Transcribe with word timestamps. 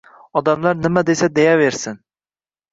Odamlar 0.39 0.79
nima 0.85 1.05
desa 1.11 1.31
deyaversin 1.37 2.03